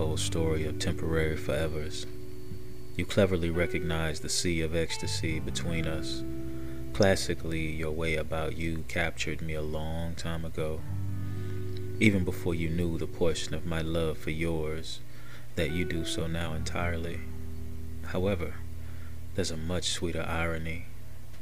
Untold 0.00 0.18
story 0.18 0.64
of 0.64 0.78
temporary 0.78 1.36
forevers, 1.36 2.06
you 2.96 3.04
cleverly 3.04 3.50
recognize 3.50 4.18
the 4.18 4.30
sea 4.30 4.62
of 4.62 4.74
ecstasy 4.74 5.38
between 5.38 5.86
us. 5.86 6.24
Classically, 6.94 7.66
your 7.66 7.90
way 7.90 8.14
about 8.14 8.56
you 8.56 8.82
captured 8.88 9.42
me 9.42 9.52
a 9.52 9.60
long 9.60 10.14
time 10.14 10.46
ago, 10.46 10.80
even 12.00 12.24
before 12.24 12.54
you 12.54 12.70
knew 12.70 12.96
the 12.96 13.06
portion 13.06 13.52
of 13.52 13.66
my 13.66 13.82
love 13.82 14.16
for 14.16 14.30
yours 14.30 15.00
that 15.56 15.70
you 15.70 15.84
do 15.84 16.06
so 16.06 16.26
now 16.26 16.54
entirely. 16.54 17.20
However, 18.06 18.54
there's 19.34 19.50
a 19.50 19.56
much 19.58 19.90
sweeter 19.90 20.24
irony 20.26 20.86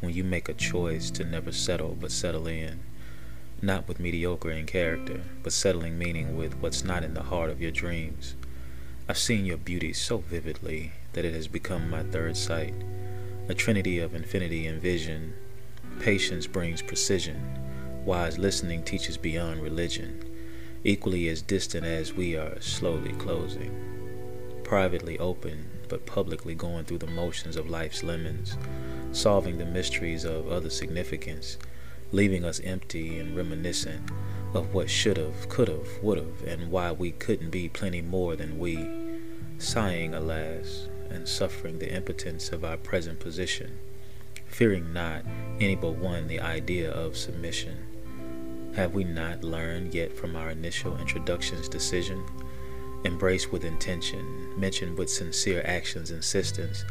when 0.00 0.12
you 0.12 0.24
make 0.24 0.48
a 0.48 0.54
choice 0.54 1.12
to 1.12 1.22
never 1.22 1.52
settle 1.52 1.96
but 2.00 2.10
settle 2.10 2.48
in 2.48 2.80
not 3.60 3.88
with 3.88 3.98
mediocre 3.98 4.52
in 4.52 4.66
character, 4.66 5.20
but 5.42 5.52
settling 5.52 5.98
meaning 5.98 6.36
with 6.36 6.54
what's 6.56 6.84
not 6.84 7.02
in 7.02 7.14
the 7.14 7.24
heart 7.24 7.50
of 7.50 7.60
your 7.60 7.72
dreams. 7.72 8.36
I've 9.10 9.16
seen 9.16 9.46
your 9.46 9.56
beauty 9.56 9.94
so 9.94 10.18
vividly 10.18 10.92
that 11.14 11.24
it 11.24 11.32
has 11.32 11.48
become 11.48 11.88
my 11.88 12.02
third 12.02 12.36
sight, 12.36 12.74
a 13.48 13.54
trinity 13.54 14.00
of 14.00 14.14
infinity 14.14 14.66
and 14.66 14.82
vision. 14.82 15.32
Patience 15.98 16.46
brings 16.46 16.82
precision, 16.82 17.40
wise 18.04 18.36
listening 18.36 18.82
teaches 18.82 19.16
beyond 19.16 19.62
religion, 19.62 20.22
equally 20.84 21.26
as 21.28 21.40
distant 21.40 21.86
as 21.86 22.12
we 22.12 22.36
are 22.36 22.60
slowly 22.60 23.12
closing. 23.12 24.60
Privately 24.62 25.18
open, 25.18 25.70
but 25.88 26.04
publicly 26.04 26.54
going 26.54 26.84
through 26.84 26.98
the 26.98 27.06
motions 27.06 27.56
of 27.56 27.70
life's 27.70 28.02
lemons, 28.02 28.58
solving 29.12 29.56
the 29.56 29.64
mysteries 29.64 30.24
of 30.24 30.52
other 30.52 30.68
significance. 30.68 31.56
Leaving 32.12 32.44
us 32.44 32.60
empty 32.60 33.18
and 33.18 33.34
reminiscent 33.34 34.10
of 34.58 34.74
what 34.74 34.90
should 34.90 35.16
have, 35.16 35.48
could 35.48 35.68
have, 35.68 36.02
would 36.02 36.18
have, 36.18 36.42
and 36.46 36.70
why 36.70 36.92
we 36.92 37.12
couldn't 37.12 37.50
be 37.50 37.68
plenty 37.68 38.02
more 38.02 38.36
than 38.36 38.58
we, 38.58 38.88
sighing, 39.58 40.14
alas, 40.14 40.88
and 41.10 41.26
suffering 41.26 41.78
the 41.78 41.92
impotence 41.92 42.50
of 42.50 42.64
our 42.64 42.76
present 42.76 43.18
position, 43.20 43.78
fearing 44.46 44.92
not 44.92 45.24
any 45.60 45.74
but 45.74 45.92
one 45.92 46.26
the 46.26 46.40
idea 46.40 46.90
of 46.90 47.16
submission. 47.16 48.72
Have 48.74 48.94
we 48.94 49.04
not 49.04 49.42
learned 49.42 49.94
yet 49.94 50.16
from 50.16 50.36
our 50.36 50.50
initial 50.50 50.98
introduction's 50.98 51.68
decision? 51.68 52.22
Embrace 53.04 53.50
with 53.50 53.64
intention, 53.64 54.58
mention 54.58 54.96
with 54.96 55.08
sincere 55.08 55.62
action's 55.64 56.10
insistence, 56.10 56.84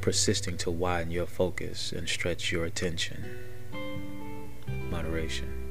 persisting 0.00 0.56
to 0.58 0.70
widen 0.70 1.10
your 1.10 1.26
focus 1.26 1.90
and 1.92 2.08
stretch 2.08 2.52
your 2.52 2.64
attention 2.64 3.24
moderation. 4.94 5.63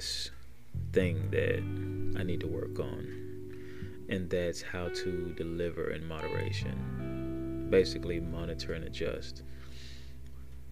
This 0.00 0.30
thing 0.94 1.28
that 1.30 1.58
I 2.18 2.22
need 2.22 2.40
to 2.40 2.46
work 2.46 2.80
on, 2.80 3.06
and 4.08 4.30
that's 4.30 4.62
how 4.62 4.88
to 4.88 5.34
deliver 5.36 5.90
in 5.90 6.08
moderation. 6.08 7.68
Basically, 7.68 8.18
monitor 8.18 8.72
and 8.72 8.84
adjust. 8.84 9.42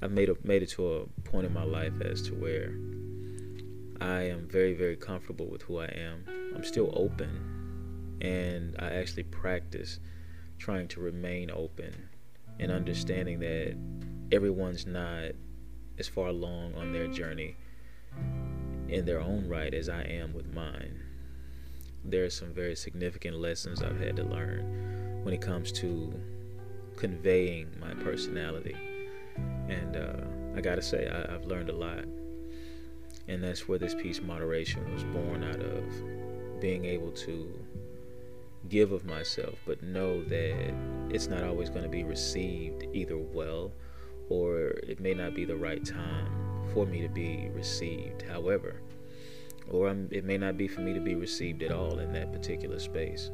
I've 0.01 0.13
made 0.13 0.31
a, 0.31 0.37
made 0.45 0.63
it 0.63 0.71
to 0.71 0.95
a 0.95 1.07
point 1.29 1.45
in 1.45 1.53
my 1.53 1.65
life 1.65 1.93
as 2.01 2.23
to 2.23 2.31
where 2.37 2.73
I 4.01 4.23
am 4.23 4.49
very 4.49 4.73
very 4.73 4.97
comfortable 4.97 5.45
with 5.47 5.61
who 5.61 5.79
I 5.79 5.89
am. 5.89 6.25
I'm 6.57 6.65
still 6.65 6.91
open, 6.97 8.17
and 8.23 8.77
I 8.79 8.93
actually 8.95 9.25
practice 9.25 10.01
trying 10.57 10.89
to 10.89 11.01
remain 11.01 11.51
open 11.51 11.93
and 12.59 12.73
understanding 12.73 13.41
that 13.41 13.77
everyone's 14.33 14.87
not 14.87 15.33
as 15.99 16.09
far 16.09 16.29
along 16.29 16.77
on 16.77 16.95
their 16.95 17.09
journey 17.09 17.57
in 18.89 19.05
their 19.05 19.21
own 19.21 19.49
right 19.49 19.73
as 19.75 19.89
I 19.89 20.03
am 20.03 20.33
with 20.33 20.53
mine. 20.55 21.01
There 22.05 22.25
are 22.25 22.31
some 22.31 22.53
very 22.53 22.77
significant 22.77 23.37
lessons 23.37 23.83
I've 23.83 24.01
had 24.01 24.17
to 24.17 24.25
learn 24.25 25.21
when 25.25 25.35
it 25.35 25.41
comes 25.41 25.73
to 25.73 26.13
conveying 26.97 27.69
my 27.81 27.95
personality 27.95 28.77
and 29.69 29.97
uh, 29.97 30.57
I 30.57 30.61
gotta 30.61 30.83
say, 30.83 31.09
I, 31.09 31.35
I've 31.35 31.45
learned 31.45 31.69
a 31.69 31.75
lot. 31.75 32.05
And 33.29 33.43
that's 33.43 33.69
where 33.69 33.79
this 33.79 33.95
piece, 33.95 34.23
Moderation, 34.23 34.93
was 34.93 35.05
born 35.05 35.45
out 35.45 35.61
of 35.61 36.61
being 36.61 36.85
able 36.87 37.13
to 37.13 37.53
give 38.69 38.93
of 38.93 39.05
myself, 39.05 39.59
but 39.67 39.83
know 39.83 40.25
that 40.25 40.75
it's 41.11 41.29
not 41.29 41.45
always 41.45 41.69
going 41.71 41.83
to 41.83 41.89
be 41.89 42.05
received 42.05 42.87
either 42.93 43.19
well 43.19 43.73
or 44.29 44.69
it 44.87 45.01
may 45.01 45.15
not 45.15 45.35
be 45.35 45.45
the 45.45 45.57
right 45.57 45.85
time 45.85 46.71
for 46.73 46.87
me 46.87 47.01
to 47.01 47.09
be 47.09 47.49
received, 47.55 48.23
however, 48.23 48.81
or 49.71 49.89
I'm, 49.89 50.09
it 50.11 50.25
may 50.25 50.39
not 50.39 50.57
be 50.57 50.69
for 50.69 50.81
me 50.81 50.93
to 50.95 51.01
be 51.01 51.15
received 51.15 51.63
at 51.63 51.73
all 51.73 51.99
in 51.99 52.13
that 52.13 52.33
particular 52.33 52.79
space. 52.79 53.31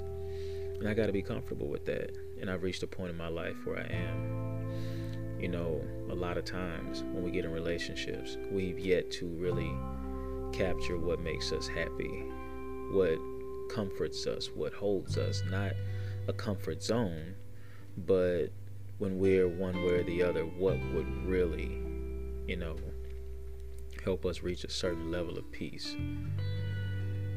And 0.78 0.88
I 0.88 0.94
got 0.94 1.06
to 1.06 1.12
be 1.12 1.22
comfortable 1.22 1.68
with 1.68 1.84
that. 1.86 2.10
And 2.40 2.50
I've 2.50 2.62
reached 2.62 2.82
a 2.82 2.86
point 2.86 3.10
in 3.10 3.16
my 3.16 3.28
life 3.28 3.56
where 3.64 3.78
I 3.78 3.86
am 3.92 4.54
you 5.44 5.50
know, 5.50 5.78
a 6.08 6.14
lot 6.14 6.38
of 6.38 6.46
times 6.46 7.02
when 7.12 7.22
we 7.22 7.30
get 7.30 7.44
in 7.44 7.52
relationships, 7.52 8.38
we've 8.50 8.78
yet 8.78 9.10
to 9.10 9.26
really 9.26 9.70
capture 10.54 10.96
what 10.96 11.20
makes 11.20 11.52
us 11.52 11.68
happy, 11.68 12.24
what 12.92 13.18
comforts 13.68 14.26
us, 14.26 14.48
what 14.54 14.72
holds 14.72 15.18
us. 15.18 15.42
Not 15.50 15.72
a 16.28 16.32
comfort 16.32 16.82
zone, 16.82 17.34
but 18.06 18.46
when 19.04 19.18
we're 19.18 19.46
one 19.46 19.84
way 19.84 19.96
or 19.96 20.02
the 20.02 20.22
other, 20.22 20.44
what 20.44 20.78
would 20.94 21.26
really, 21.26 21.78
you 22.46 22.56
know, 22.56 22.74
help 24.02 24.24
us 24.24 24.42
reach 24.42 24.64
a 24.64 24.70
certain 24.70 25.10
level 25.10 25.36
of 25.36 25.50
peace. 25.52 25.94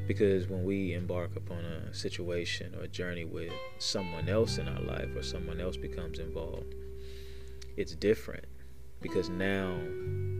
Because 0.07 0.47
when 0.47 0.63
we 0.63 0.94
embark 0.94 1.36
upon 1.36 1.65
a 1.65 1.94
situation 1.94 2.74
or 2.74 2.83
a 2.83 2.88
journey 2.88 3.25
with 3.25 3.51
someone 3.80 4.30
else 4.30 4.57
in 4.57 4.69
our 4.69 4.80
life 4.80 5.13
or 5.13 5.21
someone 5.21 5.59
else 5.59 5.75
becomes 5.75 6.19
involved, 6.19 6.74
it's 7.75 7.95
different 7.95 8.45
because 9.01 9.27
now 9.27 9.77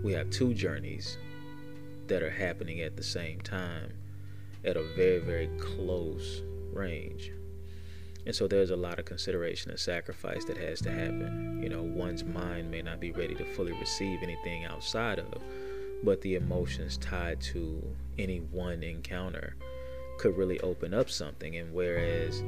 we 0.04 0.14
have 0.14 0.30
two 0.30 0.54
journeys 0.54 1.18
that 2.08 2.24
are 2.24 2.30
happening 2.30 2.80
at 2.80 2.96
the 2.96 3.04
same 3.04 3.42
time 3.42 3.92
at 4.64 4.78
a 4.78 4.84
very, 4.96 5.20
very 5.20 5.50
close 5.60 6.42
range. 6.72 7.34
And 8.28 8.36
so 8.36 8.46
there's 8.46 8.72
a 8.72 8.76
lot 8.76 9.00
of 9.00 9.06
consideration 9.06 9.72
and 9.72 9.80
sacrifice 9.80 10.44
that 10.46 10.58
has 10.58 10.82
to 10.82 10.92
happen. 10.92 11.62
You 11.64 11.70
know, 11.70 11.82
one's 11.82 12.26
mind 12.26 12.70
may 12.70 12.82
not 12.82 13.00
be 13.00 13.14
ready 13.14 13.34
to 13.36 13.46
fully 13.54 13.72
receive 13.72 14.22
anything 14.22 14.66
outside 14.66 15.18
of, 15.18 15.42
but 16.04 16.20
the 16.20 16.36
emotions 16.36 16.98
tied 16.98 17.40
to 17.54 17.82
any 18.20 18.40
one 18.40 18.84
encounter 18.84 19.56
could 20.20 20.36
really 20.36 20.60
open 20.60 20.94
up 20.94 21.10
something. 21.10 21.56
And 21.56 21.74
whereas 21.74 22.44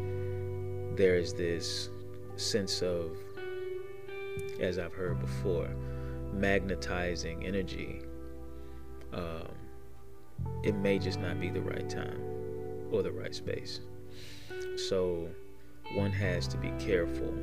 there's 0.97 1.33
this 1.33 1.89
sense 2.35 2.81
of 2.81 3.15
as 4.59 4.79
I've 4.79 4.93
heard 4.93 5.21
before, 5.21 5.69
magnetizing 6.33 7.45
energy, 7.45 8.01
um, 9.13 9.47
it 10.61 10.75
may 10.75 10.99
just 10.99 11.21
not 11.21 11.39
be 11.39 11.49
the 11.49 11.61
right 11.61 11.89
time 11.89 12.21
or 12.91 13.01
the 13.01 13.13
right 13.13 13.33
space. 13.33 13.79
So, 14.75 15.29
one 15.95 16.11
has 16.11 16.47
to 16.47 16.57
be 16.57 16.71
careful 16.79 17.33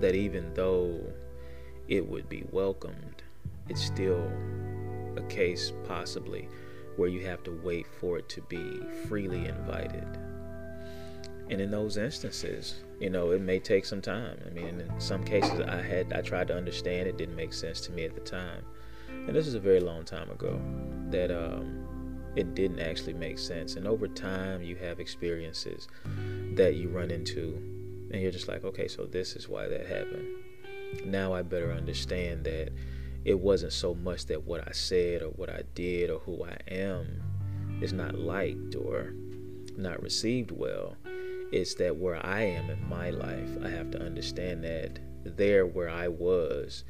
that 0.00 0.14
even 0.14 0.52
though 0.54 1.00
it 1.88 2.06
would 2.06 2.28
be 2.28 2.44
welcomed, 2.50 3.22
it's 3.68 3.84
still 3.84 4.30
a 5.16 5.22
case 5.28 5.72
possibly 5.86 6.48
where 6.96 7.08
you 7.08 7.24
have 7.26 7.42
to 7.44 7.50
wait 7.62 7.86
for 7.86 8.18
it 8.18 8.28
to 8.28 8.42
be 8.42 8.80
freely 9.08 9.46
invited. 9.46 10.06
And 11.48 11.60
in 11.60 11.70
those 11.70 11.96
instances, 11.96 12.76
you 13.00 13.10
know, 13.10 13.32
it 13.32 13.40
may 13.40 13.58
take 13.58 13.84
some 13.84 14.00
time. 14.00 14.38
I 14.46 14.50
mean, 14.50 14.80
in 14.80 15.00
some 15.00 15.24
cases, 15.24 15.60
I 15.60 15.82
had 15.82 16.12
I 16.12 16.20
tried 16.20 16.48
to 16.48 16.56
understand 16.56 17.08
it 17.08 17.16
didn't 17.16 17.34
make 17.34 17.52
sense 17.52 17.80
to 17.82 17.92
me 17.92 18.04
at 18.04 18.14
the 18.14 18.20
time, 18.20 18.62
and 19.08 19.34
this 19.34 19.48
is 19.48 19.54
a 19.54 19.60
very 19.60 19.80
long 19.80 20.04
time 20.04 20.30
ago 20.30 20.60
that 21.10 21.32
um, 21.32 21.86
it 22.36 22.54
didn't 22.54 22.78
actually 22.78 23.14
make 23.14 23.38
sense. 23.38 23.74
And 23.74 23.88
over 23.88 24.06
time, 24.06 24.62
you 24.62 24.76
have 24.76 25.00
experiences 25.00 25.88
that 26.54 26.76
you 26.76 26.88
run 26.88 27.10
into, 27.10 27.54
and 28.12 28.20
you're 28.20 28.32
just 28.32 28.48
like, 28.48 28.64
okay, 28.64 28.88
so 28.88 29.06
this 29.06 29.36
is 29.36 29.48
why 29.48 29.68
that 29.68 29.86
happened. 29.86 30.26
Now 31.04 31.32
I 31.32 31.42
better 31.42 31.72
understand 31.72 32.44
that 32.44 32.70
it 33.24 33.38
wasn't 33.38 33.72
so 33.72 33.94
much 33.94 34.26
that 34.26 34.44
what 34.44 34.66
I 34.66 34.72
said 34.72 35.22
or 35.22 35.28
what 35.28 35.50
I 35.50 35.62
did 35.74 36.10
or 36.10 36.18
who 36.20 36.44
I 36.44 36.56
am 36.72 37.22
is 37.80 37.92
not 37.92 38.18
liked 38.18 38.74
or 38.74 39.12
not 39.76 40.02
received 40.02 40.50
well. 40.50 40.96
It's 41.52 41.74
that 41.76 41.96
where 41.96 42.24
I 42.24 42.42
am 42.42 42.70
in 42.70 42.88
my 42.88 43.10
life, 43.10 43.50
I 43.62 43.68
have 43.68 43.90
to 43.92 44.02
understand 44.02 44.64
that 44.64 44.98
there 45.24 45.66
where 45.66 45.90
I 45.90 46.08
was, 46.08 46.84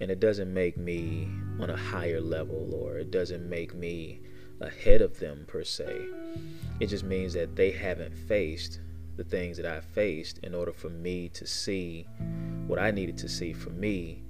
and 0.00 0.10
it 0.10 0.20
doesn't 0.20 0.52
make 0.52 0.76
me 0.76 1.28
on 1.60 1.70
a 1.70 1.76
higher 1.76 2.20
level 2.20 2.74
or 2.74 2.98
it 2.98 3.10
doesn't 3.10 3.48
make 3.48 3.74
me 3.74 4.20
ahead 4.60 5.02
of 5.02 5.18
them 5.18 5.44
per 5.46 5.64
se. 5.64 6.06
It 6.80 6.86
just 6.86 7.04
means 7.04 7.34
that 7.34 7.56
they 7.56 7.70
haven't 7.70 8.14
faced 8.14 8.80
the 9.16 9.24
things 9.24 9.56
that 9.56 9.66
I 9.66 9.80
faced 9.80 10.38
in 10.38 10.54
order 10.54 10.72
for 10.72 10.90
me 10.90 11.28
to 11.30 11.46
see 11.46 12.06
what 12.66 12.78
I 12.78 12.90
needed 12.90 13.16
to 13.18 13.28
see 13.28 13.52
for 13.52 13.70
me. 13.70 14.22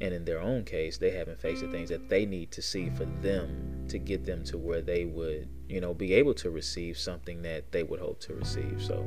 And 0.00 0.12
in 0.12 0.24
their 0.24 0.40
own 0.40 0.64
case, 0.64 0.98
they 0.98 1.10
haven't 1.10 1.40
faced 1.40 1.62
the 1.62 1.70
things 1.70 1.88
that 1.90 2.08
they 2.08 2.26
need 2.26 2.50
to 2.52 2.62
see 2.62 2.90
for 2.90 3.04
them 3.04 3.86
to 3.88 3.98
get 3.98 4.24
them 4.24 4.42
to 4.44 4.58
where 4.58 4.82
they 4.82 5.04
would, 5.04 5.48
you 5.68 5.80
know, 5.80 5.94
be 5.94 6.12
able 6.14 6.34
to 6.34 6.50
receive 6.50 6.98
something 6.98 7.42
that 7.42 7.70
they 7.70 7.82
would 7.82 8.00
hope 8.00 8.20
to 8.20 8.34
receive. 8.34 8.82
So 8.82 9.06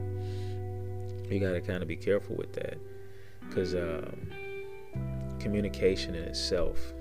you 1.29 1.39
got 1.39 1.51
to 1.51 1.61
kind 1.61 1.81
of 1.81 1.87
be 1.87 1.95
careful 1.95 2.35
with 2.35 2.53
that 2.53 2.77
because 3.47 3.75
um, 3.75 4.29
communication 5.39 6.15
in 6.15 6.23
itself 6.23 6.93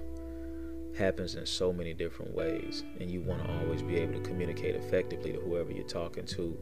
happens 0.97 1.35
in 1.35 1.47
so 1.47 1.73
many 1.73 1.93
different 1.93 2.35
ways, 2.35 2.85
and 3.01 3.11
you 3.11 3.21
want 3.21 3.45
to 3.45 3.53
always 3.59 3.83
be 3.83 3.97
able 3.97 4.15
to 4.15 4.21
communicate 4.21 4.77
effectively 4.77 5.33
to 5.33 5.41
whoever 5.41 5.73
you're 5.73 5.87
talking 5.87 6.25
to, 6.25 6.57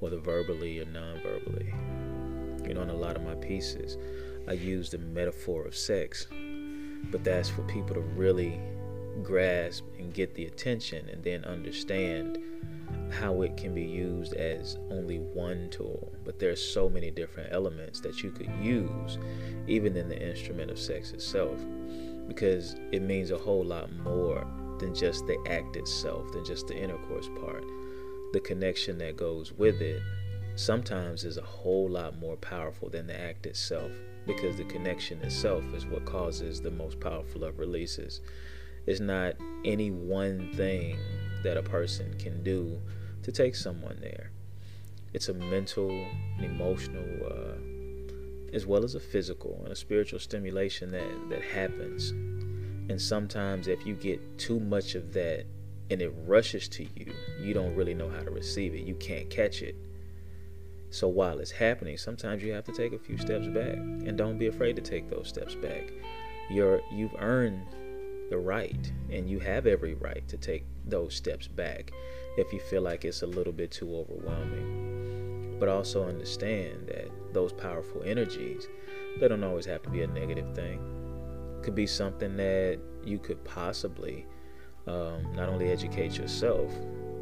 whether 0.00 0.18
verbally 0.18 0.80
or 0.80 0.84
non 0.86 1.20
verbally. 1.20 1.72
You 2.66 2.74
know, 2.74 2.82
in 2.82 2.90
a 2.90 2.94
lot 2.94 3.16
of 3.16 3.22
my 3.22 3.34
pieces, 3.34 3.96
I 4.46 4.52
use 4.52 4.90
the 4.90 4.98
metaphor 4.98 5.66
of 5.66 5.76
sex, 5.76 6.26
but 7.10 7.24
that's 7.24 7.48
for 7.48 7.62
people 7.62 7.94
to 7.94 8.00
really 8.00 8.60
grasp 9.22 9.84
and 9.98 10.12
get 10.12 10.34
the 10.34 10.46
attention 10.46 11.08
and 11.08 11.22
then 11.22 11.44
understand 11.44 12.38
how 13.10 13.42
it 13.42 13.56
can 13.56 13.74
be 13.74 13.84
used 13.84 14.34
as 14.34 14.76
only 14.90 15.18
one 15.18 15.68
tool. 15.70 16.12
But 16.24 16.38
there's 16.38 16.62
so 16.62 16.88
many 16.88 17.10
different 17.10 17.52
elements 17.52 18.00
that 18.00 18.22
you 18.22 18.30
could 18.30 18.50
use, 18.60 19.18
even 19.66 19.96
in 19.96 20.08
the 20.08 20.20
instrument 20.20 20.70
of 20.70 20.78
sex 20.78 21.12
itself 21.12 21.58
because 22.28 22.76
it 22.92 23.02
means 23.02 23.30
a 23.30 23.38
whole 23.38 23.64
lot 23.64 23.90
more 24.04 24.46
than 24.78 24.94
just 24.94 25.26
the 25.26 25.36
act 25.48 25.74
itself, 25.74 26.30
than 26.32 26.44
just 26.44 26.68
the 26.68 26.76
intercourse 26.76 27.28
part. 27.40 27.64
The 28.32 28.40
connection 28.40 28.98
that 28.98 29.16
goes 29.16 29.52
with 29.52 29.80
it 29.80 30.02
sometimes 30.54 31.24
is 31.24 31.38
a 31.38 31.42
whole 31.42 31.88
lot 31.88 32.18
more 32.18 32.36
powerful 32.36 32.90
than 32.90 33.06
the 33.06 33.18
act 33.18 33.46
itself 33.46 33.92
because 34.26 34.56
the 34.56 34.64
connection 34.64 35.18
itself 35.22 35.64
is 35.72 35.86
what 35.86 36.04
causes 36.04 36.60
the 36.60 36.70
most 36.70 37.00
powerful 37.00 37.44
of 37.44 37.58
releases. 37.58 38.20
It's 38.86 39.00
not 39.00 39.34
any 39.64 39.90
one 39.90 40.52
thing 40.54 40.98
that 41.42 41.56
a 41.56 41.62
person 41.62 42.14
can 42.18 42.42
do 42.42 42.78
to 43.22 43.32
take 43.32 43.54
someone 43.54 43.98
there. 44.00 44.30
It's 45.14 45.28
a 45.28 45.34
mental, 45.34 45.88
an 45.88 46.44
emotional, 46.44 47.04
uh, 47.26 48.54
as 48.54 48.66
well 48.66 48.84
as 48.84 48.94
a 48.94 49.00
physical 49.00 49.60
and 49.62 49.72
a 49.72 49.76
spiritual 49.76 50.18
stimulation 50.18 50.90
that, 50.90 51.28
that 51.30 51.42
happens. 51.42 52.10
And 52.90 53.00
sometimes, 53.00 53.68
if 53.68 53.86
you 53.86 53.94
get 53.94 54.38
too 54.38 54.60
much 54.60 54.94
of 54.94 55.12
that 55.14 55.46
and 55.90 56.02
it 56.02 56.12
rushes 56.26 56.68
to 56.68 56.84
you, 56.84 57.12
you 57.40 57.54
don't 57.54 57.74
really 57.74 57.94
know 57.94 58.08
how 58.08 58.22
to 58.22 58.30
receive 58.30 58.74
it. 58.74 58.82
You 58.82 58.94
can't 58.94 59.30
catch 59.30 59.62
it. 59.62 59.74
So 60.90 61.08
while 61.08 61.38
it's 61.38 61.50
happening, 61.50 61.98
sometimes 61.98 62.42
you 62.42 62.52
have 62.52 62.64
to 62.64 62.72
take 62.72 62.92
a 62.92 62.98
few 62.98 63.18
steps 63.18 63.46
back, 63.46 63.76
and 63.76 64.16
don't 64.16 64.38
be 64.38 64.46
afraid 64.46 64.76
to 64.76 64.82
take 64.82 65.10
those 65.10 65.28
steps 65.28 65.54
back. 65.54 65.92
You're 66.50 66.80
you've 66.90 67.14
earned 67.18 67.66
the 68.30 68.38
right, 68.38 68.92
and 69.10 69.28
you 69.28 69.38
have 69.40 69.66
every 69.66 69.94
right 69.94 70.26
to 70.28 70.36
take 70.36 70.64
those 70.86 71.14
steps 71.14 71.46
back 71.46 71.92
if 72.38 72.52
you 72.52 72.60
feel 72.60 72.82
like 72.82 73.04
it's 73.04 73.22
a 73.22 73.26
little 73.26 73.52
bit 73.52 73.70
too 73.70 73.94
overwhelming. 73.94 75.56
But 75.58 75.68
also 75.68 76.08
understand 76.08 76.86
that 76.88 77.10
those 77.32 77.52
powerful 77.52 78.02
energies, 78.04 78.66
they 79.20 79.28
don't 79.28 79.44
always 79.44 79.66
have 79.66 79.82
to 79.82 79.90
be 79.90 80.02
a 80.02 80.06
negative 80.06 80.54
thing. 80.54 80.80
It 81.58 81.64
could 81.64 81.74
be 81.74 81.86
something 81.86 82.36
that 82.36 82.78
you 83.04 83.18
could 83.18 83.44
possibly 83.44 84.26
um, 84.88 85.34
not 85.34 85.48
only 85.48 85.70
educate 85.70 86.16
yourself, 86.16 86.72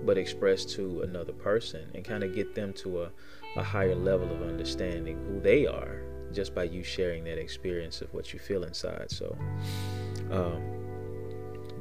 but 0.05 0.17
express 0.17 0.65
to 0.65 1.03
another 1.03 1.33
person 1.33 1.91
and 1.95 2.05
kind 2.05 2.23
of 2.23 2.35
get 2.35 2.55
them 2.55 2.73
to 2.75 3.03
a, 3.03 3.11
a 3.57 3.63
higher 3.63 3.95
level 3.95 4.31
of 4.31 4.43
understanding 4.43 5.19
who 5.27 5.41
they 5.41 5.67
are 5.67 6.03
just 6.33 6.55
by 6.55 6.65
you 6.65 6.83
sharing 6.83 7.25
that 7.25 7.39
experience 7.39 8.01
of 8.01 8.13
what 8.15 8.33
you 8.33 8.39
feel 8.39 8.65
inside. 8.65 9.11
So, 9.11 9.37
um, 10.31 10.63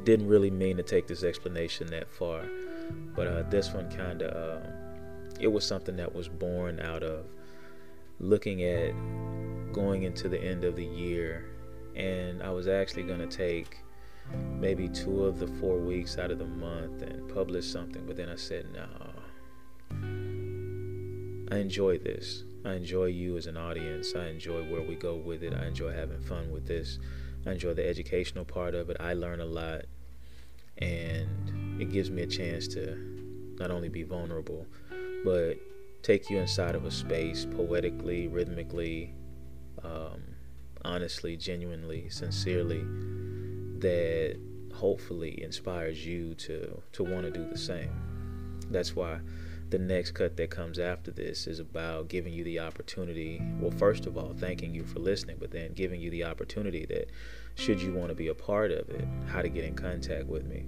didn't 0.03 0.27
really 0.27 0.51
mean 0.51 0.77
to 0.77 0.83
take 0.83 1.07
this 1.07 1.23
explanation 1.23 1.87
that 1.87 2.09
far, 2.09 2.43
but 3.15 3.27
uh, 3.27 3.43
this 3.43 3.73
one 3.73 3.89
kind 3.91 4.21
of 4.21 4.63
uh, 4.63 4.67
it 5.39 5.47
was 5.47 5.65
something 5.65 5.95
that 5.97 6.13
was 6.13 6.27
born 6.27 6.79
out 6.79 7.03
of 7.03 7.25
looking 8.19 8.63
at 8.63 8.93
going 9.73 10.03
into 10.03 10.29
the 10.29 10.39
end 10.39 10.63
of 10.63 10.75
the 10.75 10.85
year, 10.85 11.45
and 11.95 12.41
I 12.41 12.51
was 12.51 12.67
actually 12.67 13.03
going 13.03 13.27
to 13.27 13.27
take 13.27 13.77
maybe 14.59 14.87
two 14.87 15.25
of 15.25 15.39
the 15.39 15.47
four 15.47 15.77
weeks 15.77 16.17
out 16.17 16.31
of 16.31 16.39
the 16.39 16.45
month 16.45 17.01
and 17.01 17.27
publish 17.33 17.65
something, 17.65 18.05
but 18.05 18.15
then 18.15 18.29
I 18.29 18.35
said, 18.35 18.67
no. 18.73 18.87
I 21.51 21.57
enjoy 21.59 21.99
this. 21.99 22.43
I 22.65 22.73
enjoy 22.73 23.05
you 23.05 23.37
as 23.37 23.45
an 23.45 23.57
audience. 23.57 24.15
I 24.15 24.27
enjoy 24.27 24.63
where 24.63 24.81
we 24.81 24.95
go 24.95 25.15
with 25.15 25.43
it. 25.43 25.53
I 25.53 25.67
enjoy 25.67 25.93
having 25.93 26.19
fun 26.21 26.51
with 26.51 26.65
this. 26.65 26.97
I 27.45 27.51
enjoy 27.51 27.75
the 27.75 27.87
educational 27.87 28.43
part 28.43 28.73
of 28.73 28.89
it. 28.89 28.97
I 28.99 29.13
learn 29.13 29.39
a 29.39 29.45
lot, 29.45 29.85
and 30.79 31.79
it 31.79 31.91
gives 31.91 32.09
me 32.09 32.23
a 32.23 32.27
chance 32.27 32.67
to 32.69 32.95
not 33.59 33.69
only 33.69 33.89
be 33.89 34.01
vulnerable, 34.01 34.65
but 35.23 35.57
take 36.01 36.29
you 36.29 36.39
inside 36.39 36.73
of 36.73 36.85
a 36.85 36.91
space 36.91 37.45
poetically, 37.45 38.27
rhythmically, 38.27 39.13
um, 39.83 40.23
honestly, 40.83 41.37
genuinely, 41.37 42.09
sincerely, 42.09 42.83
that 43.85 44.39
hopefully 44.73 45.41
inspires 45.43 46.03
you 46.03 46.33
to 46.33 46.81
to 46.91 47.03
want 47.03 47.23
to 47.23 47.31
do 47.31 47.47
the 47.47 47.57
same. 47.57 47.91
That's 48.71 48.95
why 48.95 49.19
the 49.69 49.77
next 49.77 50.11
cut 50.11 50.37
that 50.37 50.49
comes 50.49 50.79
after 50.79 51.11
this 51.11 51.45
is 51.45 51.59
about 51.59 52.07
giving 52.07 52.33
you 52.33 52.43
the 52.43 52.59
opportunity. 52.59 53.39
Well, 53.59 53.69
first 53.69 54.07
of 54.07 54.17
all, 54.17 54.33
thanking 54.33 54.73
you 54.73 54.85
for 54.85 54.99
listening, 54.99 55.37
but 55.39 55.51
then 55.51 55.73
giving 55.73 56.01
you 56.01 56.09
the 56.09 56.23
opportunity 56.23 56.85
that 56.87 57.11
should 57.53 57.79
you 57.79 57.93
want 57.93 58.09
to 58.09 58.15
be 58.15 58.29
a 58.29 58.33
part 58.33 58.71
of 58.71 58.89
it, 58.89 59.07
how 59.27 59.43
to 59.43 59.49
get 59.49 59.65
in 59.65 59.75
contact 59.75 60.25
with 60.25 60.45
me. 60.45 60.65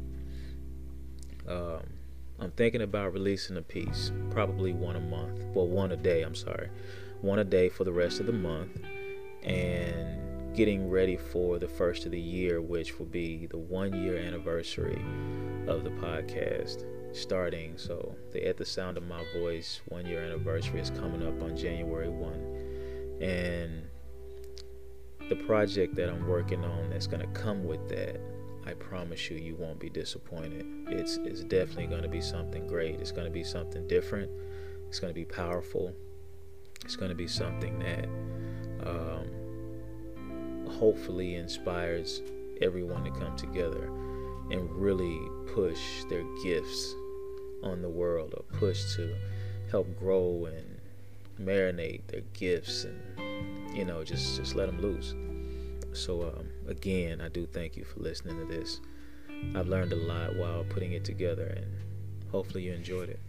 Um, 1.47 1.81
I'm 2.39 2.51
thinking 2.51 2.83
about 2.83 3.13
releasing 3.13 3.57
a 3.57 3.63
piece, 3.63 4.11
probably 4.29 4.73
one 4.73 4.95
a 4.95 4.99
month. 4.99 5.41
Well, 5.55 5.67
one 5.67 5.91
a 5.91 5.97
day, 5.97 6.21
I'm 6.21 6.35
sorry. 6.35 6.69
One 7.21 7.39
a 7.39 7.43
day 7.43 7.69
for 7.69 7.83
the 7.83 7.93
rest 7.93 8.19
of 8.19 8.27
the 8.27 8.33
month. 8.33 8.79
And 9.43 10.26
getting 10.57 10.89
ready 10.89 11.15
for 11.15 11.59
the 11.59 11.67
first 11.67 12.05
of 12.05 12.11
the 12.11 12.19
year, 12.19 12.61
which 12.61 12.97
will 12.97 13.05
be 13.05 13.45
the 13.45 13.57
one 13.59 13.93
year 13.93 14.17
anniversary 14.17 14.99
of 15.67 15.83
the 15.83 15.91
podcast 15.91 16.83
starting. 17.15 17.77
So, 17.77 18.15
the 18.31 18.43
At 18.47 18.57
the 18.57 18.65
Sound 18.65 18.97
of 18.97 19.07
My 19.07 19.23
Voice 19.39 19.81
one 19.89 20.07
year 20.07 20.19
anniversary 20.19 20.79
is 20.79 20.89
coming 20.89 21.21
up 21.21 21.43
on 21.43 21.55
January 21.55 22.09
1. 22.09 23.19
And 23.21 23.83
the 25.29 25.35
project 25.45 25.93
that 25.95 26.09
I'm 26.09 26.27
working 26.27 26.65
on 26.65 26.89
that's 26.89 27.05
going 27.05 27.21
to 27.21 27.39
come 27.39 27.63
with 27.63 27.87
that 27.89 28.19
I 28.65 28.73
promise 28.73 29.29
you, 29.29 29.37
you 29.37 29.55
won't 29.55 29.79
be 29.79 29.89
disappointed. 29.89 30.65
It's, 30.87 31.17
it's 31.17 31.43
definitely 31.43 31.87
going 31.87 32.01
to 32.01 32.09
be 32.09 32.19
something 32.19 32.65
great. 32.65 32.99
It's 32.99 33.11
going 33.11 33.25
to 33.25 33.31
be 33.31 33.43
something 33.43 33.87
different. 33.87 34.31
It's 34.87 34.99
going 34.99 35.11
to 35.11 35.15
be 35.15 35.23
powerful. 35.23 35.93
It's 36.83 36.95
going 36.95 37.09
to 37.09 37.15
be 37.15 37.27
something 37.27 37.77
that 37.79 38.05
um, 38.85 39.46
hopefully 40.79 41.35
inspires 41.35 42.21
everyone 42.61 43.03
to 43.03 43.11
come 43.11 43.35
together 43.35 43.85
and 44.51 44.69
really 44.71 45.19
push 45.53 46.03
their 46.09 46.23
gifts 46.43 46.93
on 47.63 47.81
the 47.81 47.89
world 47.89 48.33
or 48.35 48.43
push 48.57 48.95
to 48.95 49.15
help 49.69 49.87
grow 49.97 50.45
and 50.45 50.79
marinate 51.39 52.05
their 52.07 52.21
gifts 52.33 52.85
and 52.85 53.75
you 53.75 53.85
know 53.85 54.03
just 54.03 54.37
just 54.37 54.55
let 54.55 54.67
them 54.67 54.81
loose. 54.81 55.13
So 55.93 56.21
um, 56.23 56.47
again, 56.67 57.21
I 57.21 57.29
do 57.29 57.45
thank 57.45 57.75
you 57.75 57.83
for 57.83 57.99
listening 57.99 58.37
to 58.39 58.45
this. 58.45 58.79
I've 59.55 59.67
learned 59.67 59.93
a 59.93 59.95
lot 59.95 60.35
while 60.35 60.63
putting 60.63 60.93
it 60.93 61.03
together, 61.03 61.47
and 61.47 61.65
hopefully 62.31 62.63
you 62.63 62.73
enjoyed 62.73 63.09
it. 63.09 63.19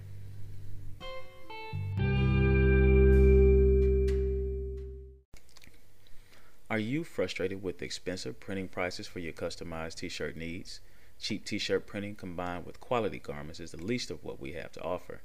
Are 6.70 6.78
you 6.78 7.02
frustrated 7.02 7.62
with 7.62 7.80
expensive 7.80 8.40
printing 8.40 8.68
prices 8.68 9.06
for 9.06 9.20
your 9.20 9.32
customized 9.32 9.94
t 9.94 10.10
shirt 10.10 10.36
needs? 10.36 10.80
Cheap 11.18 11.46
t 11.46 11.56
shirt 11.56 11.86
printing 11.86 12.14
combined 12.14 12.66
with 12.66 12.78
quality 12.78 13.18
garments 13.18 13.58
is 13.58 13.70
the 13.70 13.82
least 13.82 14.10
of 14.10 14.22
what 14.22 14.38
we 14.38 14.52
have 14.52 14.72
to 14.72 14.82
offer. 14.82 15.22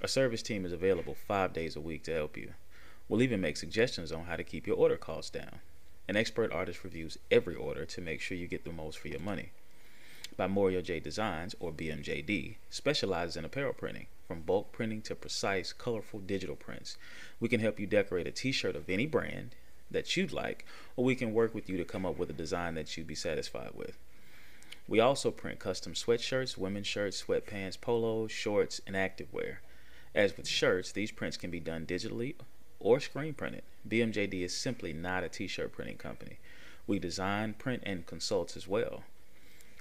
Our 0.00 0.08
service 0.08 0.42
team 0.42 0.64
is 0.64 0.72
available 0.72 1.14
five 1.14 1.52
days 1.52 1.76
a 1.76 1.80
week 1.82 2.04
to 2.04 2.14
help 2.14 2.38
you. 2.38 2.54
We'll 3.06 3.20
even 3.20 3.42
make 3.42 3.58
suggestions 3.58 4.12
on 4.12 4.24
how 4.24 4.36
to 4.36 4.42
keep 4.42 4.66
your 4.66 4.78
order 4.78 4.96
costs 4.96 5.30
down. 5.30 5.60
An 6.08 6.16
expert 6.16 6.52
artist 6.52 6.82
reviews 6.82 7.18
every 7.30 7.54
order 7.54 7.84
to 7.84 8.00
make 8.00 8.22
sure 8.22 8.38
you 8.38 8.46
get 8.46 8.64
the 8.64 8.72
most 8.72 8.98
for 8.98 9.08
your 9.08 9.20
money. 9.20 9.50
Bimorio 10.38 10.82
J 10.82 11.00
Designs, 11.00 11.54
or 11.60 11.70
BMJD, 11.70 12.56
specializes 12.70 13.36
in 13.36 13.44
apparel 13.44 13.74
printing, 13.74 14.06
from 14.26 14.40
bulk 14.40 14.72
printing 14.72 15.02
to 15.02 15.14
precise, 15.14 15.74
colorful 15.74 16.20
digital 16.20 16.56
prints. 16.56 16.96
We 17.40 17.50
can 17.50 17.60
help 17.60 17.78
you 17.78 17.86
decorate 17.86 18.26
a 18.26 18.30
t 18.30 18.52
shirt 18.52 18.74
of 18.74 18.88
any 18.88 19.04
brand 19.04 19.54
that 19.90 20.16
you'd 20.16 20.32
like, 20.32 20.64
or 20.96 21.04
we 21.04 21.14
can 21.14 21.32
work 21.32 21.54
with 21.54 21.68
you 21.68 21.76
to 21.76 21.84
come 21.84 22.04
up 22.04 22.18
with 22.18 22.30
a 22.30 22.34
design 22.34 22.74
that 22.74 22.96
you'd 22.96 23.06
be 23.06 23.14
satisfied 23.14 23.70
with. 23.74 23.98
We 24.86 25.00
also 25.00 25.30
print 25.30 25.58
custom 25.58 25.92
sweatshirts, 25.92 26.56
women's 26.56 26.86
shirts, 26.86 27.22
sweatpants, 27.22 27.80
polos, 27.80 28.32
shorts, 28.32 28.80
and 28.86 28.96
activewear. 28.96 29.58
As 30.14 30.36
with 30.36 30.48
shirts, 30.48 30.92
these 30.92 31.12
prints 31.12 31.36
can 31.36 31.50
be 31.50 31.60
done 31.60 31.84
digitally 31.84 32.34
or 32.80 33.00
screen 33.00 33.34
printed. 33.34 33.62
BMJD 33.88 34.42
is 34.42 34.56
simply 34.56 34.92
not 34.92 35.24
a 35.24 35.28
t 35.28 35.46
shirt 35.46 35.72
printing 35.72 35.96
company. 35.96 36.38
We 36.86 36.98
design, 36.98 37.54
print, 37.54 37.82
and 37.84 38.06
consult 38.06 38.56
as 38.56 38.66
well. 38.66 39.04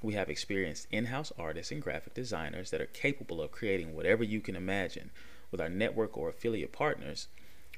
We 0.03 0.13
have 0.13 0.29
experienced 0.29 0.87
in 0.91 1.05
house 1.05 1.31
artists 1.39 1.71
and 1.71 1.81
graphic 1.81 2.13
designers 2.13 2.69
that 2.71 2.81
are 2.81 2.87
capable 2.87 3.41
of 3.41 3.51
creating 3.51 3.95
whatever 3.95 4.23
you 4.23 4.41
can 4.41 4.55
imagine. 4.55 5.11
With 5.49 5.61
our 5.61 5.69
network 5.69 6.17
or 6.17 6.27
affiliate 6.29 6.73
partners, 6.73 7.27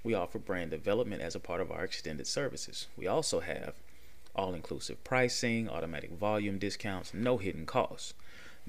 we 0.03 0.13
offer 0.13 0.39
brand 0.39 0.71
development 0.71 1.21
as 1.21 1.35
a 1.35 1.39
part 1.39 1.61
of 1.61 1.71
our 1.71 1.83
extended 1.83 2.27
services. 2.27 2.87
We 2.97 3.07
also 3.07 3.39
have 3.39 3.75
all 4.35 4.53
inclusive 4.53 5.03
pricing, 5.03 5.69
automatic 5.69 6.11
volume 6.11 6.57
discounts, 6.57 7.13
no 7.13 7.37
hidden 7.37 7.65
costs. 7.65 8.13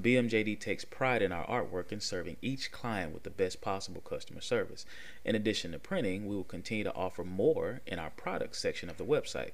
BMJD 0.01 0.59
takes 0.59 0.85
pride 0.85 1.21
in 1.21 1.33
our 1.33 1.47
artwork 1.47 1.93
and 1.93 2.03
serving 2.03 2.37
each 2.41 2.73
client 2.73 3.13
with 3.13 3.23
the 3.23 3.31
best 3.31 3.61
possible 3.61 4.01
customer 4.01 4.41
service. 4.41 4.87
In 5.25 5.35
addition 5.35 5.73
to 5.73 5.79
printing, 5.79 6.27
we 6.27 6.35
will 6.35 6.45
continue 6.45 6.85
to 6.85 6.95
offer 6.95 7.23
more 7.23 7.81
in 7.87 7.99
our 7.99 8.11
products 8.11 8.59
section 8.59 8.89
of 8.89 8.97
the 8.97 9.05
website. 9.05 9.51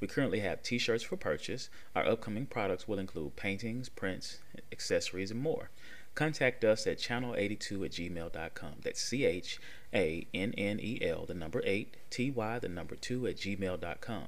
We 0.00 0.06
currently 0.06 0.40
have 0.40 0.62
t 0.62 0.78
shirts 0.78 1.04
for 1.04 1.16
purchase. 1.16 1.68
Our 1.94 2.06
upcoming 2.06 2.46
products 2.46 2.88
will 2.88 2.98
include 2.98 3.36
paintings, 3.36 3.88
prints, 3.88 4.38
accessories, 4.72 5.30
and 5.30 5.40
more. 5.40 5.70
Contact 6.14 6.64
us 6.64 6.86
at 6.86 6.98
channel82 6.98 7.84
at 7.84 7.92
gmail.com. 7.92 8.72
That's 8.82 9.00
C 9.00 9.24
H 9.24 9.60
A 9.94 10.26
N 10.32 10.54
N 10.56 10.78
E 10.80 10.98
L, 11.02 11.26
the 11.26 11.34
number 11.34 11.62
8, 11.64 11.96
T 12.10 12.30
Y, 12.30 12.58
the 12.58 12.68
number 12.68 12.94
2 12.94 13.26
at 13.26 13.36
gmail.com. 13.36 14.24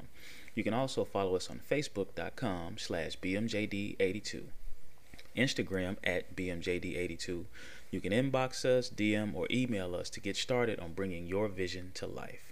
You 0.55 0.63
can 0.63 0.75
also 0.75 1.05
follow 1.05 1.37
us 1.37 1.49
on 1.49 1.61
facebook.com 1.69 2.79
slash 2.79 3.19
BMJD82, 3.19 4.43
Instagram 5.37 5.97
at 6.05 6.37
BMJD82. 6.37 7.45
You 7.91 8.01
can 8.01 8.13
inbox 8.13 8.65
us, 8.65 8.91
DM, 8.91 9.35
or 9.35 9.47
email 9.51 9.95
us 9.95 10.11
to 10.11 10.21
get 10.21 10.37
started 10.37 10.79
on 10.81 10.93
bringing 10.93 11.27
your 11.27 11.49
vision 11.49 11.93
to 11.95 12.07
life. 12.07 12.52